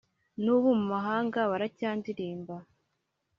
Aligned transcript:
n'ubu 0.43 0.69
mu 0.79 0.85
mahanga 0.93 1.39
baracyandilimba, 1.51 2.55